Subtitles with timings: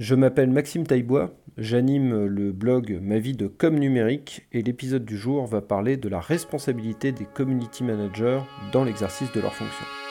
[0.00, 5.16] Je m'appelle Maxime Taillebois, j'anime le blog Ma vie de com numérique et l'épisode du
[5.16, 8.40] jour va parler de la responsabilité des community managers
[8.72, 10.03] dans l'exercice de leurs fonctions.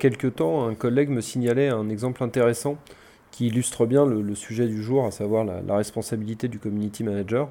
[0.00, 2.76] Quelques temps, un collègue me signalait un exemple intéressant
[3.30, 7.48] qui illustre bien le, sujet du jour, à savoir la, responsabilité du community manager.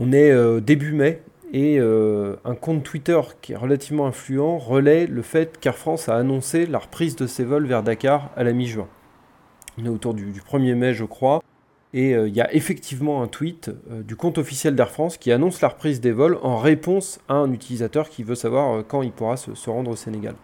[0.00, 1.20] On est euh, début mai
[1.52, 6.16] et euh, un compte Twitter qui est relativement influent relaie le fait qu'Air France a
[6.16, 8.88] annoncé la reprise de ses vols vers Dakar à la mi-juin.
[9.78, 11.42] On est autour du, 1er mai, je crois.
[11.92, 15.60] Et euh, il y a effectivement un tweet du compte officiel d'Air France qui annonce
[15.60, 19.36] la reprise des vols en réponse à un utilisateur qui veut savoir quand il pourra
[19.36, 20.34] se rendre au Sénégal.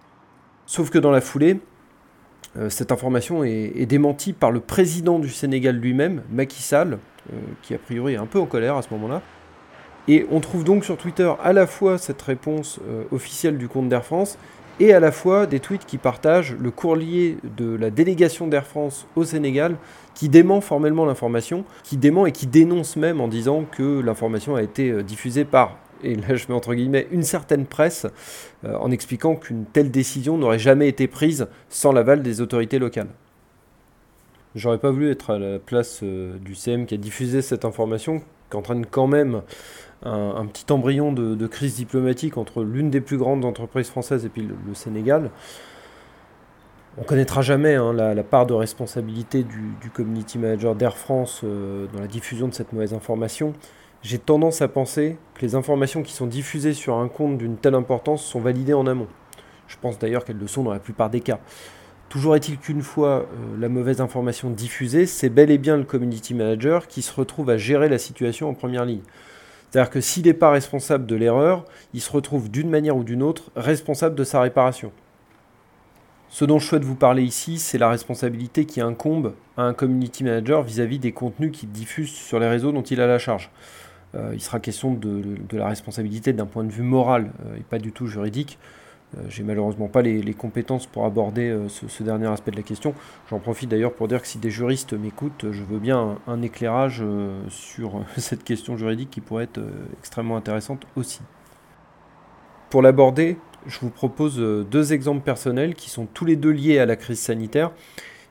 [0.68, 1.60] Sauf que dans la foulée,
[2.58, 6.98] euh, cette information est, démentie par le président du Sénégal lui-même, Macky Sall,
[7.32, 9.22] euh, qui a priori est un peu en colère à ce moment-là.
[10.08, 13.88] Et on trouve donc sur Twitter à la fois cette réponse euh, officielle du compte
[13.88, 14.36] d'Air France
[14.78, 19.06] et à la fois des tweets qui partagent le courrier de la délégation d'Air France
[19.16, 19.76] au Sénégal
[20.14, 24.62] qui dément formellement l'information, qui dément et qui dénonce même en disant que l'information a
[24.62, 28.06] été diffusée par et là je mets entre guillemets, une certaine presse
[28.64, 33.08] euh, en expliquant qu'une telle décision n'aurait jamais été prise sans l'aval des autorités locales.
[34.54, 38.22] J'aurais pas voulu être à la place euh, du CM qui a diffusé cette information,
[38.50, 39.42] qui entraîne quand même
[40.04, 44.42] un, petit embryon de, crise diplomatique entre l'une des plus grandes entreprises françaises et puis
[44.42, 45.30] le, Sénégal.
[46.98, 52.00] On connaîtra jamais hein, la, part de responsabilité du, community manager d'Air France euh, dans
[52.00, 53.54] la diffusion de cette mauvaise information
[54.02, 57.74] j'ai tendance à penser que les informations qui sont diffusées sur un compte d'une telle
[57.74, 59.08] importance sont validées en amont.
[59.66, 61.40] Je pense d'ailleurs qu'elles le sont dans la plupart des cas.
[62.08, 63.26] Toujours est-il qu'une fois euh,
[63.58, 67.58] la mauvaise information diffusée, c'est bel et bien le community manager qui se retrouve à
[67.58, 69.02] gérer la situation en première ligne.
[69.70, 73.22] C'est-à-dire que s'il n'est pas responsable de l'erreur, il se retrouve d'une manière ou d'une
[73.22, 74.90] autre responsable de sa réparation.
[76.30, 80.24] Ce dont je souhaite vous parler ici, c'est la responsabilité qui incombe à un community
[80.24, 83.50] manager vis-à-vis -vis des contenus qu'il diffuse sur les réseaux dont il a la charge.
[84.14, 87.78] Euh, il sera question de, la responsabilité d'un point de vue moral euh, et pas
[87.78, 88.58] du tout juridique.
[89.16, 92.94] Euh, j'ai malheureusement pas les, compétences pour aborder ce, dernier aspect de la question.
[93.30, 97.02] J'en profite d'ailleurs pour dire que si des juristes m'écoutent, je veux bien un, éclairage
[97.48, 99.60] sur cette question juridique qui pourrait être
[99.98, 101.20] extrêmement intéressante aussi.
[102.70, 106.86] Pour l'aborder, je vous propose deux exemples personnels qui sont tous les deux liés à
[106.86, 107.72] la crise sanitaire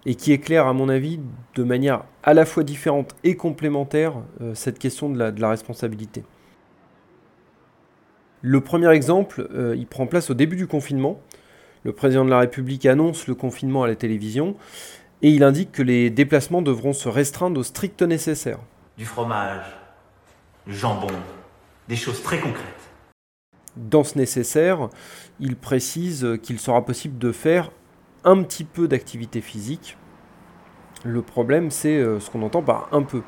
[0.08, 1.20] et qui éclaire, à mon avis,
[1.56, 6.24] de manière à la fois différente et complémentaire euh, cette question de la, responsabilité.
[8.42, 11.20] Le premier exemple, euh, il prend place au début du confinement.
[11.84, 14.56] Le président de la République annonce le confinement à la télévision
[15.22, 18.60] et il indique que les déplacements devront se restreindre au strict nécessaire.
[18.98, 19.66] Du fromage,
[20.66, 21.08] du jambon,
[21.90, 22.64] des choses très concrètes.
[23.76, 24.90] Dans ce nécessaire,
[25.42, 27.72] il précise qu'il sera possible de faire
[28.28, 29.98] un petit peu d'activité physique.
[31.04, 33.22] Le problème, c'est euh, ce qu'on entend par un peu.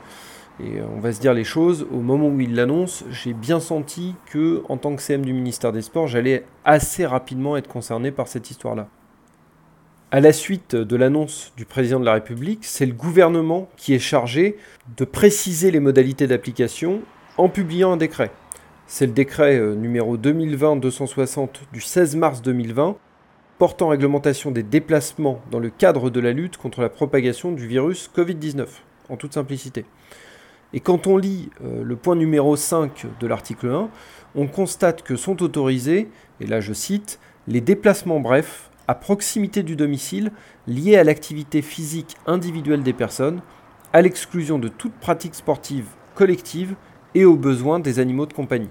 [0.60, 3.62] Et euh, on va se dire les choses, au moment où il l'annonce, j'ai bien
[3.62, 8.12] senti que, en tant que CM du ministère des Sports, j'allais assez rapidement être concerné
[8.12, 8.90] par cette histoire-là.
[10.12, 14.00] À la suite de l'annonce du président de la République, c'est le gouvernement qui est
[14.00, 14.58] chargé
[14.98, 17.02] de préciser les modalités d'application
[17.38, 18.32] en publiant un décret.
[18.86, 22.98] C'est le décret euh, numéro 2020-260 du 16 mars 2020
[23.60, 28.10] portant réglementation des déplacements dans le cadre de la lutte contre la propagation du virus
[28.16, 28.66] Covid-19,
[29.10, 29.86] en toute simplicité.
[30.72, 33.90] Et quand on lit euh, le point numéro 5 de l'article 1,
[34.36, 36.08] on constate que sont autorisés,
[36.40, 40.32] et là je cite, les déplacements brefs à proximité du domicile
[40.66, 43.42] liés à l'activité physique individuelle des personnes,
[43.92, 46.76] à l'exclusion de toute pratique sportive collective
[47.14, 48.70] et aux besoins des animaux de compagnie.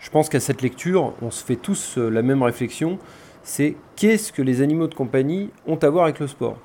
[0.00, 2.98] Je pense qu'à cette lecture, on se fait tous euh, la même réflexion,
[3.42, 6.58] c'est qu'est-ce que les animaux de compagnie ont à voir avec le sport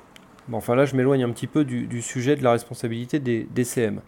[0.52, 4.00] Enfin là, je m'éloigne un petit peu du, sujet de la responsabilité des, CM.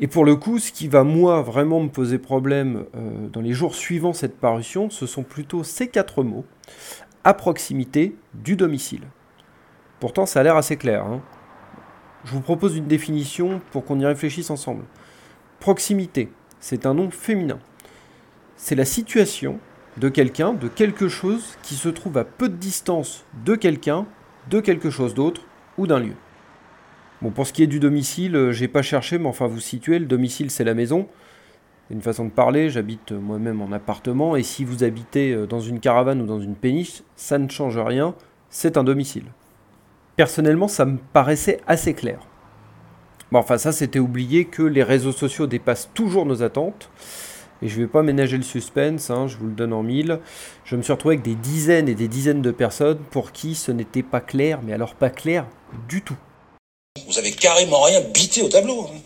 [0.00, 3.52] Et pour le coup, ce qui va moi vraiment me poser problème euh, dans les
[3.52, 6.44] jours suivant cette parution, ce sont plutôt ces quatre mots,
[7.22, 9.02] à proximité du domicile.
[10.00, 11.04] Pourtant, ça a l'air assez clair.
[11.04, 11.20] Hein.
[12.24, 14.84] Je vous propose une définition pour qu'on y réfléchisse ensemble.
[15.60, 17.58] Proximité, c'est un nom féminin.
[18.56, 19.60] C'est la situation
[20.00, 24.06] de quelqu'un, de quelque chose qui se trouve à peu de distance de quelqu'un,
[24.48, 25.42] de quelque chose d'autre
[25.76, 26.14] ou d'un lieu.
[27.20, 29.98] Bon, pour ce qui est du domicile, euh, j'ai pas cherché, mais enfin vous situez,
[29.98, 31.06] le domicile c'est la maison.
[31.90, 35.80] une façon de parler, j'habite moi-même en appartement, et si vous habitez euh, dans une
[35.80, 38.14] caravane ou dans une péniche, ça ne change rien,
[38.48, 39.24] c'est un domicile.
[40.16, 42.20] Personnellement, ça me paraissait assez clair.
[43.32, 46.90] Bon, enfin, ça, c'était oublié que les réseaux sociaux dépassent toujours nos attentes.
[47.62, 50.18] Et je ne vais pas ménager le suspense, hein, je vous le donne en mille.
[50.64, 53.70] Je me suis retrouvé avec des dizaines et des dizaines de personnes pour qui ce
[53.70, 55.46] n'était pas clair, mais alors pas clair
[55.88, 56.16] du tout.
[57.06, 58.82] Vous avez carrément rien bité au tableau.
[58.84, 58.98] Hein.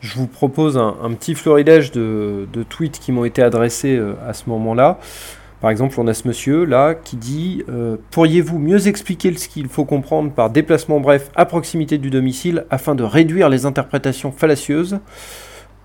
[0.00, 4.48] Je vous propose un, petit florilège de, tweets qui m'ont été adressés euh, à ce
[4.50, 4.98] moment-là.
[5.60, 9.68] Par exemple, on a ce monsieur là qui dit euh, Pourriez-vous mieux expliquer ce qu'il
[9.68, 14.98] faut comprendre par déplacement bref à proximité du domicile afin de réduire les interprétations fallacieuses?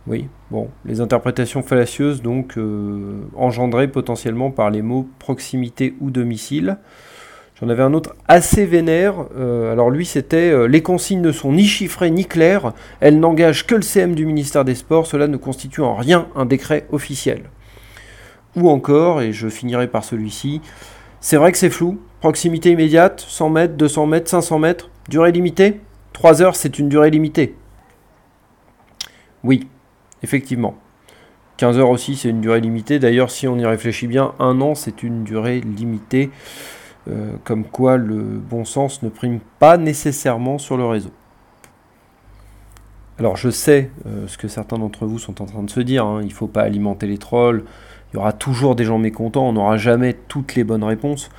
[0.07, 6.77] Oui, bon, les interprétations fallacieuses donc euh, engendrées potentiellement par les mots proximité ou domicile.
[7.62, 9.25] J'en avais un autre assez vénère.
[9.38, 12.74] Euh, alors lui, c'était euh, Les consignes ne sont ni chiffrées ni claires.
[13.00, 15.06] Elles n'engagent que le CM du ministère des Sports.
[15.06, 17.51] Cela ne constitue en rien un décret officiel.
[18.56, 20.62] Ou encore, et je finirai par celui-ci,
[21.19, 22.01] c'est vrai que c'est flou.
[22.19, 24.89] Proximité immédiate, 100 mètres, 200 mètres, 500 mètres.
[25.07, 25.80] Durée limitée?
[26.13, 27.56] 3 heures, c'est une durée limitée.
[29.44, 29.68] Oui,
[30.23, 30.75] effectivement.
[31.57, 32.97] 15 heures aussi, c'est une durée limitée.
[32.97, 36.31] D'ailleurs, si on y réfléchit bien, un an, c'est une durée limitée.
[37.09, 41.09] Euh, comme quoi le bon sens ne prime pas nécessairement sur le réseau.
[43.18, 46.06] Alors je sais euh, ce que certains d'entre vous sont en train de se dire,
[46.06, 46.19] hein.
[46.21, 47.63] il ne faut pas alimenter les trolls,
[48.12, 51.29] il y aura toujours des gens mécontents, on n'aura jamais toutes les bonnes réponses.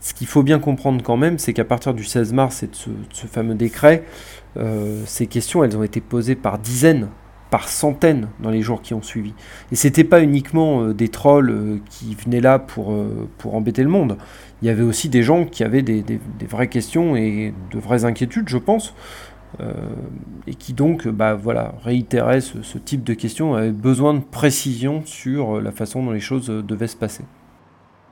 [0.00, 2.74] Ce qu'il faut bien comprendre quand même, c'est qu'à partir du 16 mars et de
[2.74, 4.04] ce, fameux décret,
[4.56, 7.08] euh, ces questions, elles ont été posées par dizaines
[7.54, 9.32] par centaines dans les jours qui ont suivi.
[9.70, 13.84] Et c'était pas uniquement euh, des trolls euh, qui venaient là pour, euh, pour embêter
[13.84, 14.18] le monde.
[14.60, 16.04] Il y avait aussi des gens qui avaient des,
[16.50, 18.92] vraies questions et de vraies inquiétudes, je pense,
[20.48, 25.60] et qui donc bah, voilà, réitéraient ce, type de questions, avaient besoin de précision sur
[25.60, 27.22] la façon dont les choses devaient se passer.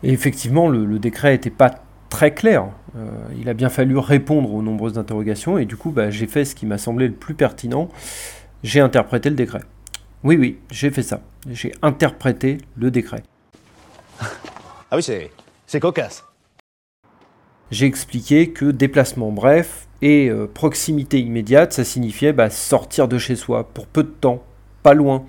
[0.05, 1.71] Et effectivement, le, décret n'était pas
[2.11, 2.67] très clair.
[3.41, 6.55] il a bien fallu répondre aux nombreuses interrogations, et du coup, bah, j'ai fait ce
[6.55, 7.89] qui m'a semblé le plus pertinent,
[8.63, 9.63] j'ai interprété le décret.
[10.23, 11.21] Oui, oui, j'ai fait ça.
[11.51, 13.23] J'ai interprété le décret.
[14.95, 16.23] Ah oui, c'est, cocasse.
[17.71, 23.35] J'ai expliqué que déplacement bref et euh, proximité immédiate, ça signifiait bah, sortir de chez
[23.35, 24.43] soi pour peu de temps,
[24.83, 25.25] pas loin.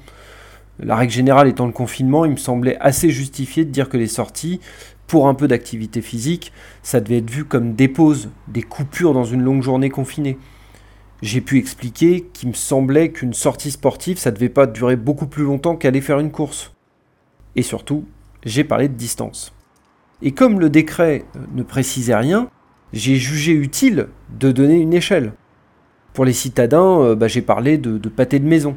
[0.79, 4.07] La règle générale étant le confinement, il me semblait assez justifié de dire que les
[4.07, 4.59] sorties,
[5.07, 6.51] pour un peu d'activité physique,
[6.81, 10.37] ça devait être vu comme des pauses, des coupures dans une longue journée confinée
[11.23, 15.45] j'ai pu expliquer qu'il me semblait qu'une sortie sportive, ça devait pas durer beaucoup plus
[15.45, 16.73] longtemps qu'aller faire une course.
[17.55, 18.03] Et surtout,
[18.43, 19.53] j'ai parlé de distance.
[20.21, 22.49] Et comme le décret euh, ne précisait rien,
[22.91, 25.31] j'ai jugé utile de donner une échelle.
[26.11, 28.75] Pour les citadins, euh, bah, j'ai parlé de, de pâté de maison.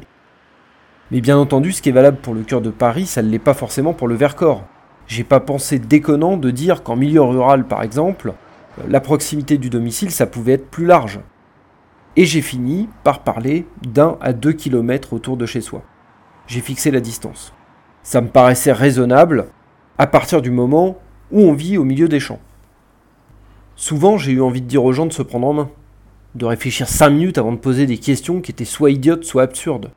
[1.11, 3.39] Mais bien entendu, ce qui est valable pour le cœur de Paris, ça ne l'est
[3.39, 4.63] pas forcément pour le Vercors.
[5.07, 8.35] J'ai pas pensé déconnant de dire qu'en milieu rural, par exemple,
[8.79, 11.19] euh, la proximité du domicile, ça pouvait être plus large.
[12.17, 15.83] Et j'ai fini par parler d'un à deux kilomètres autour de chez soi.
[16.47, 17.53] J'ai fixé la distance.
[18.01, 19.49] Ça me paraissait raisonnable
[19.99, 20.97] à partir du moment
[21.31, 22.39] où on vit au milieu des champs.
[23.75, 25.69] Souvent, j'ai eu envie de dire aux gens de se prendre en main,
[26.33, 29.91] de réfléchir cinq minutes avant de poser des questions qui étaient soit idiotes, soit absurdes.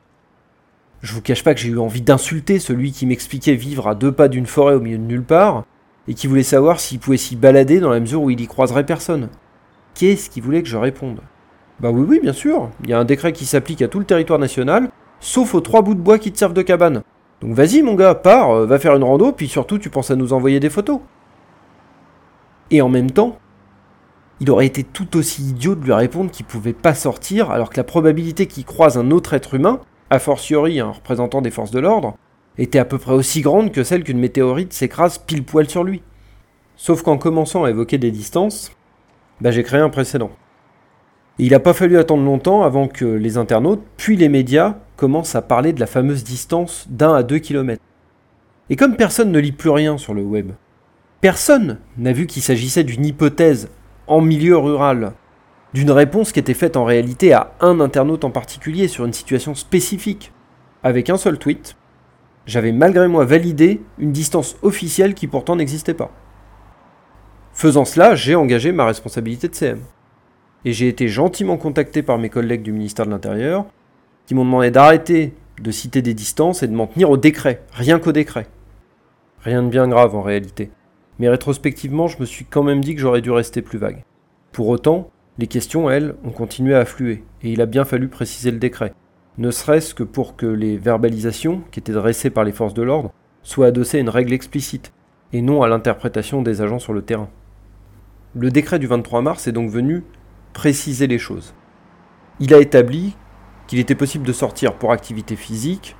[1.01, 4.11] Je vous cache pas que j'ai eu envie d'insulter celui qui m'expliquait vivre à deux
[4.11, 5.65] pas d'une forêt au milieu de nulle part,
[6.07, 8.85] et qui voulait savoir s'il pouvait s'y balader dans la mesure où il y croiserait
[8.85, 9.29] personne.
[9.95, 11.21] Qu'est-ce qu'il voulait que je réponde?
[11.81, 12.69] Bah oui, oui, bien sûr.
[12.83, 15.81] Il y a un décret qui s'applique à tout le territoire national, sauf aux trois
[15.81, 17.01] bouts de bois qui te servent de cabane.
[17.41, 20.15] Donc vas-y mon gars, pars, euh, va faire une rando, puis surtout tu penses à
[20.15, 20.99] nous envoyer des photos.
[22.69, 23.39] Et en même temps,
[24.39, 27.77] il aurait été tout aussi idiot de lui répondre qu'il pouvait pas sortir, alors que
[27.77, 29.79] la probabilité qu'il croise un autre être humain,
[30.11, 32.15] a fortiori un représentant des forces de l'ordre,
[32.59, 36.03] était à peu près aussi grande que celle qu'une météorite s'écrase pile poil sur lui.
[36.75, 38.71] Sauf qu'en commençant à évoquer des distances,
[39.39, 40.29] bah j'ai créé un précédent
[41.45, 45.41] il n'a pas fallu attendre longtemps avant que les internautes, puis les médias, commencent à
[45.41, 47.81] parler de la fameuse distance d'un à deux kilomètres.
[48.69, 50.51] Et comme personne ne lit plus rien sur le web,
[51.19, 53.69] personne n'a vu qu'il s'agissait d'une hypothèse
[54.05, 55.13] en milieu rural,
[55.73, 59.55] d'une réponse qui était faite en réalité à un internaute en particulier sur une situation
[59.55, 60.31] spécifique.
[60.83, 61.75] Avec un seul tweet,
[62.45, 66.11] j'avais malgré moi validé une distance officielle qui pourtant n'existait pas.
[67.51, 69.79] Faisant cela, j'ai engagé ma responsabilité de CM
[70.65, 73.65] et j'ai été gentiment contacté par mes collègues du ministère de l'Intérieur
[74.25, 77.99] qui m'ont demandé d'arrêter de citer des distances et de m'en tenir au décret, rien
[77.99, 78.47] qu'au décret.
[79.41, 80.71] Rien de bien grave en réalité.
[81.19, 84.03] Mais rétrospectivement, je me suis quand même dit que j'aurais dû rester plus vague.
[84.51, 88.51] Pour autant, les questions, elles, ont continué à affluer, et il a bien fallu préciser
[88.51, 88.93] le décret.
[89.37, 93.13] ne serait-ce que pour que les verbalisations qui étaient dressées par les forces de l'ordre
[93.43, 94.91] soient adossées à une règle explicite,
[95.31, 97.29] et non à l'interprétation des agents sur le terrain.
[98.35, 100.03] Le décret du 23 mars est donc venu
[100.53, 101.53] préciser les choses.
[102.39, 103.15] Il a établi
[103.67, 105.95] qu'il était possible de sortir pour activité physique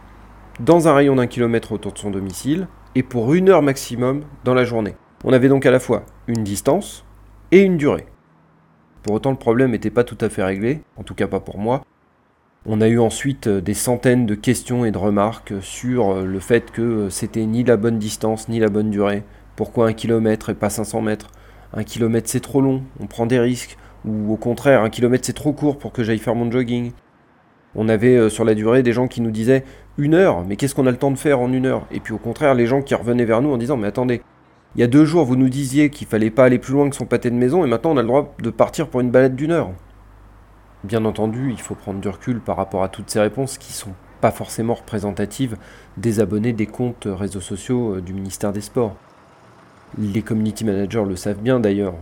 [0.59, 4.53] dans un rayon d'un kilomètre autour de son domicile et pour une heure maximum dans
[4.53, 4.95] la journée.
[5.23, 7.05] On avait donc à la fois une distance
[7.51, 8.05] et une durée.
[9.03, 11.57] Pour autant, le problème n'était pas tout à fait réglé, en tout cas pas pour
[11.57, 11.83] moi.
[12.65, 16.39] On a eu ensuite euh, des centaines de questions et de remarques sur euh, le
[16.39, 19.23] fait que euh, c'était ni la bonne distance ni la bonne durée.
[19.55, 21.31] Pourquoi un kilomètre et pas 500 mètres?
[21.73, 23.77] Un kilomètre c'est trop long, on prend des risques.
[24.05, 26.91] Ou au contraire, un kilomètre c'est trop court pour que j'aille faire mon jogging.
[27.75, 29.63] On avait sur la durée des gens qui nous disaient
[29.97, 31.85] une heure, mais qu'est-ce qu'on a le temps de faire en une heure?
[31.91, 34.21] Et puis au contraire, les gens qui revenaient vers nous en disant mais attendez,
[34.75, 36.95] il y a deux jours, vous nous disiez qu'il fallait pas aller plus loin que
[36.95, 39.35] son pâté de maison, et maintenant on a le droit de partir pour une balade
[39.35, 39.71] d'une heure.
[40.83, 43.93] Bien entendu, il faut prendre du recul par rapport à toutes ces réponses qui sont
[44.21, 45.57] pas forcément représentatives
[45.97, 48.95] des abonnés des comptes réseaux sociaux euh, du ministère des Sports.
[49.97, 51.95] Les community managers le savent bien d'ailleurs.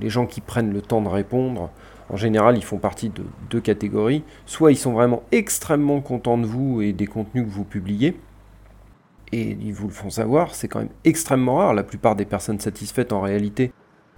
[0.00, 1.70] Les gens qui prennent le temps de répondre,
[2.10, 4.24] en général, ils font partie de deux catégories.
[4.46, 8.16] Soit ils sont vraiment extrêmement contents de vous et des contenus que vous publiez,
[9.32, 11.74] et ils vous le font savoir, c'est quand même extrêmement rare.
[11.74, 13.72] La plupart des personnes satisfaites en réalité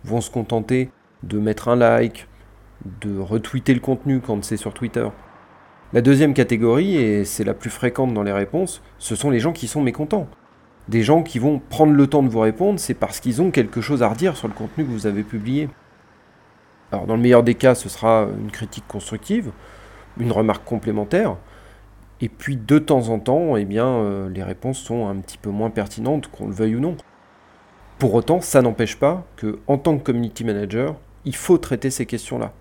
[0.04, 0.90] vont se contenter
[1.22, 2.28] de mettre un like,
[3.00, 5.08] de retweeter le contenu quand c'est sur Twitter.
[5.92, 9.52] La deuxième catégorie, et c'est la plus fréquente dans les réponses, ce sont les gens
[9.52, 10.28] qui sont mécontents.
[10.88, 13.80] Des gens qui vont prendre le temps de vous répondre, c'est parce qu'ils ont quelque
[13.80, 15.68] chose à redire sur le contenu que vous avez publié.
[16.92, 19.50] Alors dans le meilleur des cas, ce sera une critique constructive,
[20.18, 21.36] une remarque complémentaire,
[22.20, 25.50] et puis de temps en temps, eh bien, euh, les réponses sont un petit peu
[25.50, 26.96] moins pertinentes, qu'on le veuille ou non.
[27.98, 32.06] Pour autant, ça n'empêche pas que, en tant que community manager, il faut traiter ces
[32.06, 32.52] questions-là.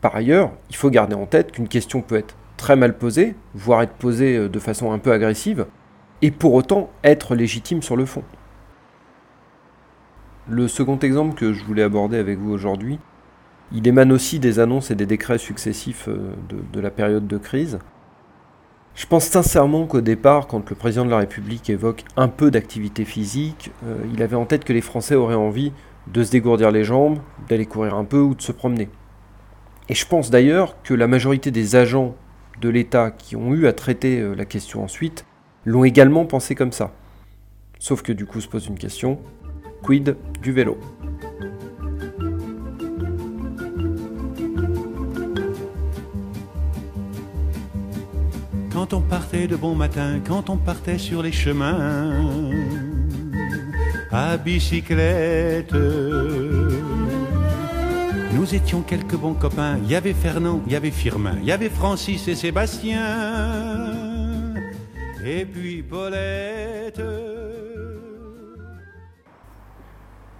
[0.00, 3.82] Par ailleurs, il faut garder en tête qu'une question peut être très mal posée, voire
[3.82, 5.66] être posée euh, de façon un peu agressive,
[6.22, 8.22] et pour autant être légitime sur le fond.
[10.48, 12.98] Le second exemple que je voulais aborder avec vous aujourd'hui,
[13.72, 16.34] il émane aussi des annonces et des décrets successifs euh,
[16.72, 17.78] de la période de crise.
[18.94, 23.04] Je pense sincèrement qu'au départ, quand le président de la République évoque un peu d'activité
[23.04, 25.72] physique, euh, il avait en tête que les Français auraient envie
[26.08, 28.88] de se dégourdir les jambes, d'aller courir un peu ou de se promener.
[29.88, 32.14] Et je pense d'ailleurs que la majorité des agents
[32.60, 35.24] de l'État qui ont eu à traiter euh, la question ensuite
[35.64, 36.92] l'ont également pensé comme ça.
[37.78, 39.18] Sauf que du coup se pose une question,
[39.82, 40.78] quid du vélo?
[48.72, 52.24] Quand on partait de bon matin, quand on partait sur les chemins,
[54.10, 55.74] à bicyclette.
[58.32, 61.52] Nous étions quelques bons copains, il y avait Fernand, il y avait Firmin, il y
[61.52, 63.79] avait Francis et Sébastien,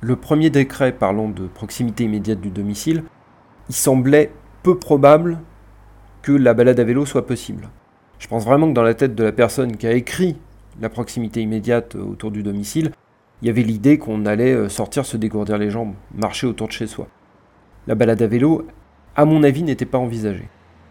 [0.00, 3.04] Le premier décret parlant de proximité immédiate du domicile,
[3.68, 4.32] il semblait
[4.62, 5.38] peu probable
[6.22, 7.68] que la balade à vélo soit possible.
[8.18, 10.38] Je pense vraiment que dans la tête de la personne qui a écrit
[10.80, 12.92] la proximité immédiate euh, autour du domicile,
[13.42, 16.72] il y avait l'idée qu'on allait euh, sortir se dégourdir les jambes, marcher autour de
[16.72, 17.06] chez soi.
[17.86, 18.66] La balade à vélo,
[19.14, 20.48] à mon avis, n'était pas envisagée.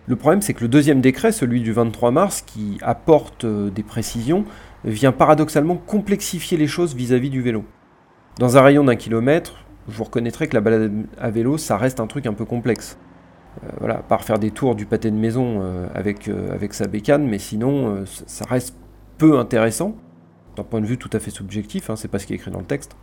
[0.10, 3.84] Le problème, c'est que le deuxième décret, celui du 23 mars, qui apporte euh, des
[3.84, 4.44] précisions,
[4.84, 7.64] vient paradoxalement complexifier les choses vis-à-vis du vélo.
[8.40, 12.08] Dans un rayon d'un kilomètre, vous reconnaîtrez que la balade à vélo, ça reste un
[12.08, 12.98] truc un peu complexe.
[13.64, 15.62] Euh, voilà, à part faire des tours du pâté de maison
[15.94, 18.76] avec, euh, avec sa bécane, mais sinon, ça reste
[19.20, 19.96] peu intéressant,
[20.56, 22.50] d'un point de vue tout à fait subjectif, hein, c'est pas ce qui est écrit
[22.50, 22.96] dans le texte.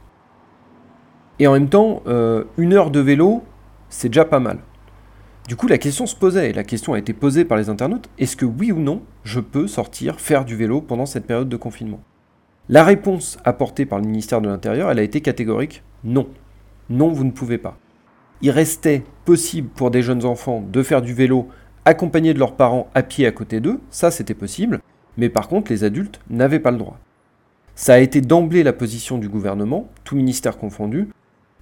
[1.38, 2.02] Et en même temps,
[2.58, 3.44] une heure de vélo,
[3.90, 4.58] c'est déjà pas mal.
[5.48, 8.08] Du coup, la question se posait, et la question a été posée par les internautes,
[8.18, 11.56] est-ce que oui ou non, je peux sortir faire du vélo pendant cette période de
[11.56, 12.00] confinement?
[12.68, 16.28] La réponse apportée par le ministère de l'Intérieur, elle a été catégorique, non.
[16.90, 17.78] Non, vous ne pouvez pas
[18.42, 21.48] il restait possible pour des jeunes enfants de faire du vélo
[21.84, 24.80] accompagnés de leurs parents à pied à côté d'eux, ça c'était possible,
[25.16, 26.98] mais par contre les adultes n'avaient pas le droit.
[27.74, 31.08] Ça a été d'emblée la position du gouvernement, tout ministère confondu,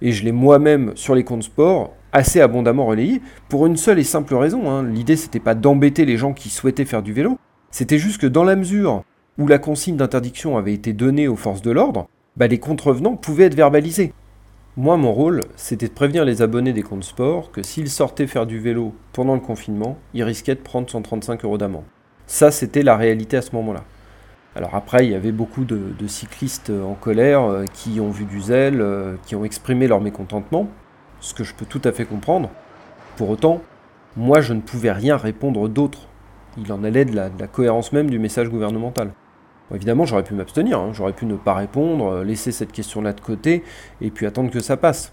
[0.01, 4.03] et je l'ai moi-même sur les comptes sport assez abondamment relayé, pour une seule et
[4.03, 4.69] simple raison.
[4.69, 4.83] Hein.
[4.83, 7.37] L'idée c'était pas d'embêter les gens qui souhaitaient faire du vélo,
[7.71, 9.03] c'était juste que dans la mesure
[9.37, 12.07] où la consigne d'interdiction avait été donnée aux forces de l'ordre,
[12.37, 14.13] bah, les contrevenants pouvaient être verbalisés.
[14.77, 18.45] Moi, mon rôle, c'était de prévenir les abonnés des comptes sport que s'ils sortaient faire
[18.45, 21.83] du vélo pendant le confinement, ils risquaient de prendre 135 euros d'amende.
[22.27, 23.83] Ça, c'était la réalité à ce moment-là.
[24.55, 28.39] Alors après, il y avait beaucoup de, cyclistes en colère euh, qui ont vu du
[28.39, 30.69] zèle, euh, qui ont exprimé leur mécontentement,
[31.25, 32.49] ce que je peux tout à fait comprendre.
[33.17, 33.61] Pour autant,
[34.15, 36.07] moi, je ne pouvais rien répondre d'autre.
[36.57, 39.11] Il en allait de la, cohérence même du message gouvernemental.
[39.73, 40.91] Évidemment, j'aurais pu m'abstenir, hein.
[40.93, 43.63] j'aurais pu ne pas répondre, euh, laisser cette question-là de côté,
[43.99, 45.11] et puis attendre que ça passe.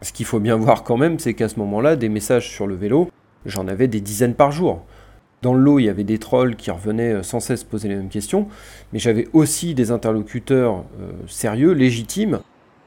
[0.00, 2.76] Ce qu'il faut bien voir quand même, c'est qu'à ce moment-là, des messages sur le
[2.76, 3.10] vélo,
[3.44, 4.84] j'en avais des dizaines par jour.
[5.42, 7.96] Dans le lot, il y avait des trolls qui revenaient euh, sans cesse poser les
[7.96, 8.46] mêmes questions,
[8.92, 12.38] mais j'avais aussi des interlocuteurs euh, sérieux, légitimes,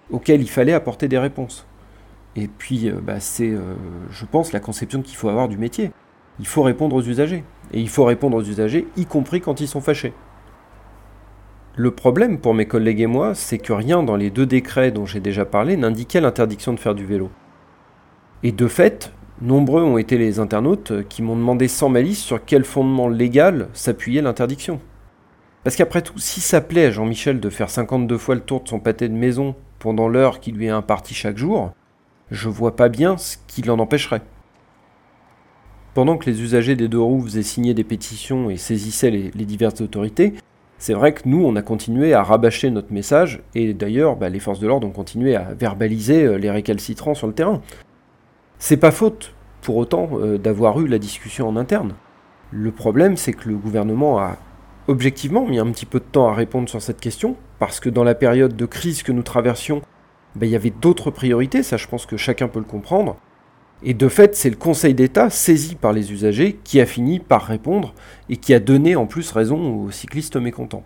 [0.10, 1.68] auxquels il fallait apporter des réponses.
[2.38, 3.53] Et puis, euh, bah, c'est,
[4.10, 5.91] je pense, la conception qu'il faut avoir du métier.
[6.39, 7.44] Il faut répondre aux usagers.
[7.74, 10.13] Et il faut répondre aux usagers, y compris quand ils sont fâchés.
[11.75, 15.06] Le problème pour mes collègues et moi, c'est que rien dans les deux décrets dont
[15.06, 17.29] j'ai déjà parlé n'indiquait l'interdiction de faire du vélo.
[18.41, 22.63] Et de fait, Nombreux ont été les internautes qui m'ont demandé sans malice sur quel
[22.63, 24.79] fondement légal s'appuyait l'interdiction.
[25.63, 28.67] Parce qu'après tout, si ça plaît à Jean-Michel de faire 52 fois le tour de
[28.67, 31.72] son pâté de maison pendant l'heure qui lui est impartie chaque jour,
[32.31, 34.22] je vois pas bien ce qui l'en empêcherait.
[35.93, 39.81] Pendant que les usagers des deux roues faisaient signer des pétitions et saisissaient les, diverses
[39.81, 40.36] autorités,
[40.77, 44.39] c'est vrai que nous, on a continué à rabâcher notre message, et d'ailleurs, bah, les
[44.39, 47.63] forces de l'ordre ont continué à verbaliser euh, les récalcitrants sur le terrain.
[48.60, 51.96] C'est pas faute, pour autant, euh, d'avoir eu la discussion en interne.
[52.51, 54.38] Le problème, c'est que le gouvernement a
[54.88, 58.03] objectivement mis un petit peu de temps à répondre sur cette question, parce que dans
[58.03, 59.81] la période de crise que nous traversions,
[60.38, 63.17] ben, il y avait d'autres priorités, ça je pense que chacun peut le comprendre.
[63.84, 67.44] Et de fait, c'est le Conseil d'État, saisi par les usagers, qui a fini par
[67.44, 67.94] répondre
[68.29, 70.84] et qui a donné en plus raison aux cyclistes mécontents.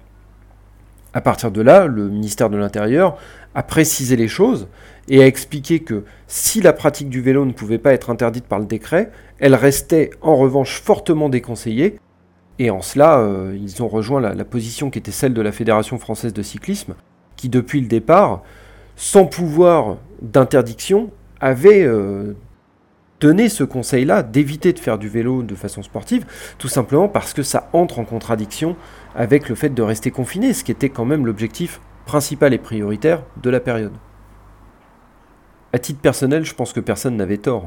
[1.14, 3.18] À partir de là, le ministère de l'Intérieur
[3.54, 4.68] a précisé les choses
[5.10, 8.60] et a expliqué que si la pratique du vélo ne pouvait pas être interdite par
[8.60, 11.98] le décret, elle restait en revanche fortement déconseillée.
[12.60, 15.98] Et en cela, euh, ils ont rejoint la, position qui était celle de la Fédération
[15.98, 16.96] française de cyclisme,
[17.36, 18.44] qui depuis le départ,
[19.02, 22.36] sans pouvoir d'interdiction, avait euh,
[23.20, 26.28] donné ce conseil-là d'éviter de faire du vélo de façon sportive,
[26.60, 28.76] tout simplement parce que ça entre en contradiction
[29.16, 33.24] avec le fait de rester confiné, ce qui était quand même l'objectif principal et prioritaire
[33.42, 33.94] de la période.
[35.74, 37.66] À titre personnel, je pense que personne n'avait tort.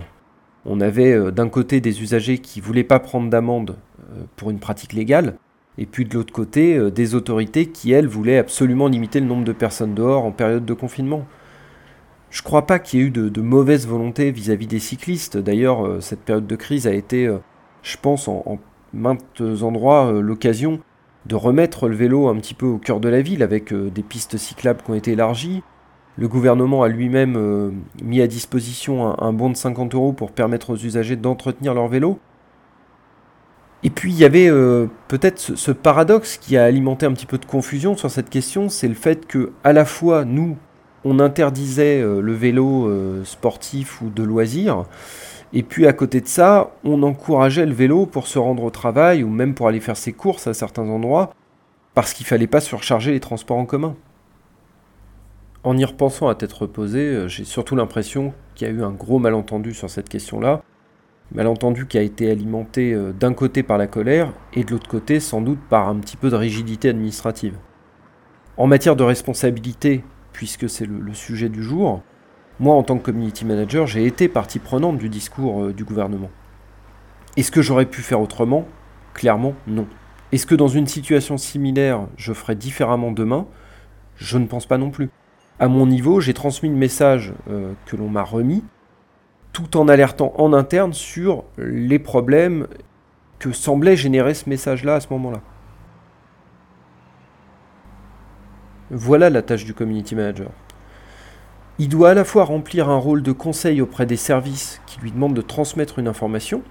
[0.64, 3.76] On avait euh, d'un côté des usagers qui voulaient pas prendre d'amende
[4.12, 5.34] euh, pour une pratique légale,
[5.78, 9.44] et puis de l'autre côté euh, des autorités qui, elles, voulaient absolument limiter le nombre
[9.44, 11.26] de personnes dehors en période de confinement.
[12.30, 15.36] Je crois pas qu'il y ait eu de, mauvaise volonté vis-à-vis des cyclistes.
[15.36, 17.32] D'ailleurs, cette période de crise a été,
[17.82, 18.58] je pense, en,
[18.92, 20.80] maintes endroits l'occasion
[21.26, 24.02] de remettre le vélo un petit peu au cœur de la ville avec euh, des
[24.02, 25.62] pistes cyclables qui ont été élargies.
[26.16, 27.70] Le gouvernement a lui-même euh,
[28.02, 32.18] mis à disposition un, bon de 50 euros pour permettre aux usagers d'entretenir leur vélo.
[33.84, 37.38] Et puis il y avait euh, peut-être ce, paradoxe qui a alimenté un petit peu
[37.38, 40.56] de confusion sur cette question, c'est le fait que à la fois nous
[41.04, 42.90] on interdisait le vélo
[43.24, 44.86] sportif ou de loisirs,
[45.56, 49.22] et puis à côté de ça, on encourageait le vélo pour se rendre au travail
[49.22, 51.32] ou même pour aller faire ses courses à certains endroits,
[51.94, 53.94] parce qu'il fallait pas surcharger les transports en commun.
[55.62, 58.90] En y repensant à tête reposée, euh, j'ai surtout l'impression qu'il y a eu un
[58.90, 60.60] gros malentendu sur cette question-là,
[61.32, 65.20] malentendu qui a été alimenté euh, d'un côté par la colère et de l'autre côté
[65.20, 67.56] sans doute par un petit peu de rigidité administrative.
[68.56, 72.02] En matière de responsabilité, puisque c'est le sujet du jour,
[72.60, 76.30] moi, en tant que community manager, j'ai été partie prenante du discours euh, du gouvernement.
[77.36, 78.68] Est-ce que j'aurais pu faire autrement?
[79.12, 79.88] Clairement, non.
[80.30, 83.48] Est-ce que dans une situation similaire, je ferais différemment demain?
[84.16, 85.10] Je ne pense pas non plus.
[85.58, 88.62] À mon niveau, j'ai transmis le message euh, que l'on m'a remis,
[89.54, 92.66] tout en alertant en interne sur les problèmes
[93.38, 95.40] que semblait générer ce message-là à ce moment-là.
[98.90, 100.50] Voilà la tâche du community manager.
[101.78, 105.12] Il doit à la fois remplir un rôle de conseil auprès des services qui lui
[105.12, 106.62] demandent de transmettre une information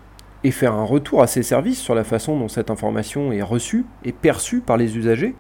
[0.43, 3.86] et faire un retour à ces services sur la façon dont cette information est reçue
[4.04, 5.36] et perçue par les usagers.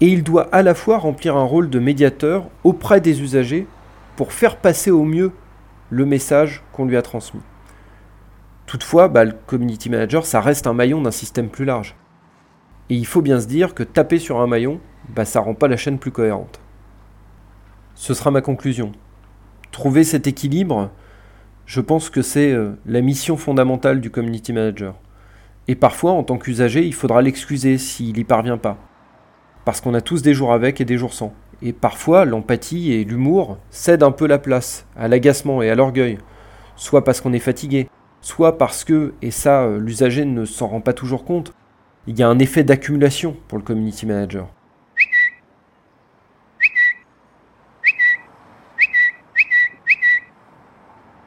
[0.00, 3.66] Et il doit à la fois remplir un rôle de médiateur auprès des usagers
[4.16, 5.32] pour faire passer au mieux
[5.94, 7.40] le message qu'on lui a transmis.
[8.66, 11.94] Toutefois, bah, le community manager, ça reste un maillon d'un système plus large.
[12.90, 15.68] Et il faut bien se dire que taper sur un maillon, bah, ça rend pas
[15.68, 16.58] la chaîne plus cohérente.
[17.94, 18.90] Ce sera ma conclusion.
[19.70, 20.90] Trouver cet équilibre,
[21.64, 24.96] je pense que c'est euh, la mission fondamentale du community manager.
[25.68, 28.78] Et parfois, en tant qu'usager, il faudra l'excuser s'il n'y parvient pas.
[29.64, 31.32] Parce qu'on a tous des jours avec et des jours sans.
[31.66, 36.18] Et parfois, l'empathie et l'humour cèdent un peu la place à l'agacement et à l'orgueil.
[36.76, 37.88] Soit parce qu'on est fatigué,
[38.20, 41.54] soit parce que, et ça, euh, l'usager ne s'en rend pas toujours compte,
[42.06, 44.46] il y a un effet d'accumulation pour le community manager.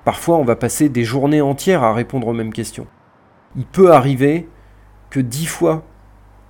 [0.05, 2.85] Parfois, on va passer des journées entières à répondre aux mêmes questions.
[3.55, 4.47] Il peut arriver
[5.09, 5.83] que dix fois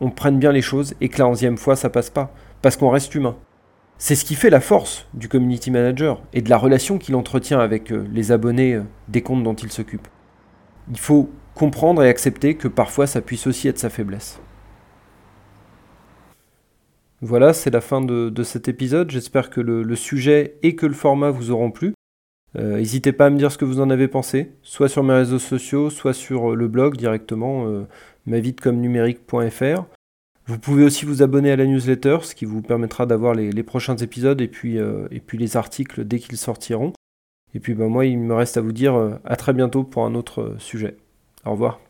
[0.01, 2.89] on prenne bien les choses et que la onzième fois ça passe pas, parce qu'on
[2.89, 3.37] reste humain.
[3.99, 7.59] C'est ce qui fait la force du community manager et de la relation qu'il entretient
[7.59, 10.07] avec euh, les abonnés euh, des comptes dont il s'occupe.
[10.89, 14.39] Il faut comprendre et accepter que parfois ça puisse aussi être sa faiblesse.
[17.21, 19.09] Voilà, c'est la fin de, cet épisode.
[19.09, 21.95] J'espère que le, sujet et que le format vous auront plu.
[22.55, 25.15] Euh, n'hésitez pas à me dire ce que vous en avez pensé, soit sur mes
[25.15, 27.87] réseaux sociaux, soit sur le blog directement, euh.
[30.47, 33.97] Vous pouvez aussi vous abonner à la newsletter, ce qui vous permettra d'avoir les, prochains
[33.97, 36.93] épisodes et puis, euh, et puis les articles dès qu'ils sortiront.
[37.53, 40.05] Et puis ben, moi, il me reste à vous dire euh, à très bientôt pour
[40.05, 40.95] un autre sujet.
[41.45, 41.81] Au revoir.